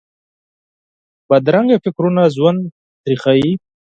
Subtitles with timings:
[1.29, 2.61] بدرنګه فکرونه ژوند
[3.03, 3.51] تریخوي